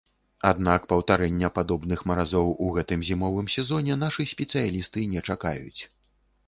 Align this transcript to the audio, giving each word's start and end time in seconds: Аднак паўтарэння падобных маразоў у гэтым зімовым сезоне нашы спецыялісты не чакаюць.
Аднак 0.51 0.87
паўтарэння 0.93 1.49
падобных 1.57 1.99
маразоў 2.13 2.49
у 2.67 2.71
гэтым 2.79 3.07
зімовым 3.11 3.53
сезоне 3.59 4.01
нашы 4.07 4.21
спецыялісты 4.35 5.07
не 5.15 5.29
чакаюць. 5.29 5.81